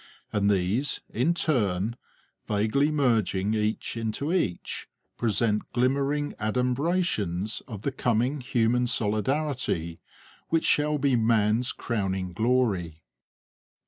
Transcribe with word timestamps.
And 0.33 0.49
these, 0.49 0.99
in 1.13 1.35
turn, 1.35 1.95
vaguely 2.47 2.89
merging 2.89 3.53
each 3.53 3.95
into 3.95 4.33
each, 4.33 4.87
present 5.15 5.71
glimmering 5.73 6.33
adumbrations 6.39 7.61
of 7.67 7.83
the 7.83 7.91
coming 7.91 8.41
human 8.41 8.87
solidarity 8.87 9.99
which 10.49 10.65
shall 10.65 10.97
be 10.97 11.15
man's 11.15 11.71
crowning 11.71 12.31
glory. 12.31 13.03